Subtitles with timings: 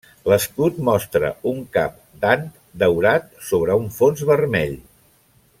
[0.31, 2.49] L'escut mostra un cap d'ant
[2.85, 4.79] daurat sobre un fons vermell.